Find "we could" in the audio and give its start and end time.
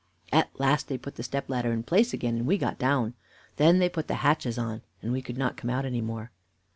5.11-5.37